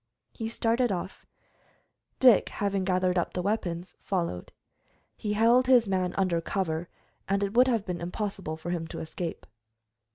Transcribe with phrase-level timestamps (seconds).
[0.31, 1.27] He started off.
[2.19, 4.51] Dick, having gathered up the weapons, followed.
[5.15, 6.89] He held his man under cover,
[7.29, 9.45] and it would have been impossible for him to escape.